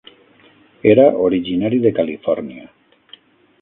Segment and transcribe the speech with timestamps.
[0.93, 2.69] Era originari de Califòrnia.